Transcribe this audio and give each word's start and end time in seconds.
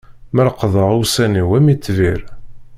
La 0.35 0.43
leqqḍeɣ 0.47 0.89
ussan-iw 1.01 1.49
am 1.57 1.67
itbir. 1.73 2.21